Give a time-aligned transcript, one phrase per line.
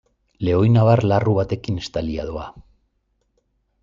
[0.47, 2.47] Lehoinabar larru batekin estalia doa.